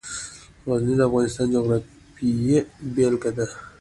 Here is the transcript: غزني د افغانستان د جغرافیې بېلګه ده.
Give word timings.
غزني 0.67 0.95
د 0.97 1.01
افغانستان 1.09 1.47
د 1.49 1.53
جغرافیې 1.55 2.59
بېلګه 2.95 3.31
ده. 3.37 3.45